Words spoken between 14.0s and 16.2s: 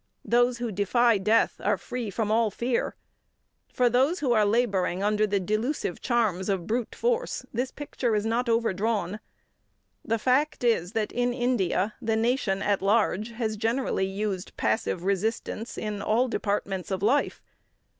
used passive resistance in